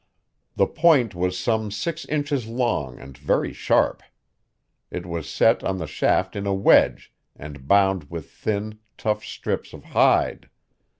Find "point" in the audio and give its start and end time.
0.65-1.13